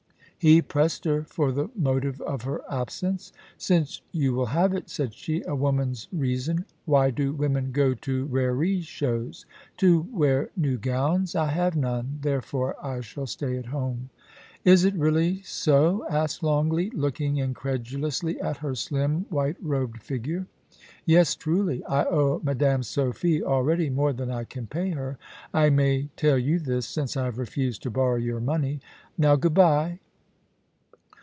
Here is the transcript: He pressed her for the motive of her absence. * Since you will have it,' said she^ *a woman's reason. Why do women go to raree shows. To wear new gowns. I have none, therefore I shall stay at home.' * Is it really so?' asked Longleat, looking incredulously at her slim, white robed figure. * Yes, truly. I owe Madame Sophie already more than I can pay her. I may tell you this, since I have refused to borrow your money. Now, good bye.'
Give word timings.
He 0.43 0.59
pressed 0.59 1.05
her 1.05 1.23
for 1.23 1.51
the 1.51 1.69
motive 1.75 2.19
of 2.21 2.41
her 2.41 2.61
absence. 2.67 3.31
* 3.45 3.57
Since 3.59 4.01
you 4.11 4.33
will 4.33 4.47
have 4.47 4.73
it,' 4.73 4.89
said 4.89 5.11
she^ 5.11 5.45
*a 5.45 5.53
woman's 5.55 6.07
reason. 6.11 6.65
Why 6.85 7.11
do 7.11 7.31
women 7.31 7.71
go 7.71 7.93
to 7.93 8.25
raree 8.25 8.81
shows. 8.81 9.45
To 9.77 10.07
wear 10.11 10.49
new 10.57 10.79
gowns. 10.79 11.35
I 11.35 11.51
have 11.51 11.75
none, 11.75 12.17
therefore 12.23 12.75
I 12.83 13.01
shall 13.01 13.27
stay 13.27 13.55
at 13.55 13.67
home.' 13.67 14.09
* 14.39 14.65
Is 14.73 14.83
it 14.83 14.95
really 14.95 15.43
so?' 15.43 16.07
asked 16.09 16.41
Longleat, 16.41 16.95
looking 16.95 17.37
incredulously 17.37 18.41
at 18.41 18.57
her 18.57 18.73
slim, 18.73 19.27
white 19.29 19.57
robed 19.61 20.01
figure. 20.01 20.47
* 20.79 21.05
Yes, 21.05 21.35
truly. 21.35 21.83
I 21.85 22.05
owe 22.05 22.41
Madame 22.43 22.81
Sophie 22.81 23.43
already 23.43 23.91
more 23.91 24.11
than 24.11 24.31
I 24.31 24.45
can 24.45 24.65
pay 24.65 24.89
her. 24.89 25.19
I 25.53 25.69
may 25.69 26.09
tell 26.15 26.39
you 26.39 26.57
this, 26.57 26.87
since 26.87 27.15
I 27.15 27.25
have 27.25 27.37
refused 27.37 27.83
to 27.83 27.91
borrow 27.91 28.17
your 28.17 28.39
money. 28.39 28.79
Now, 29.19 29.35
good 29.35 29.53
bye.' 29.53 29.99